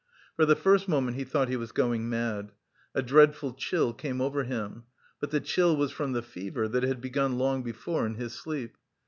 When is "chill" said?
3.53-3.93, 5.39-5.77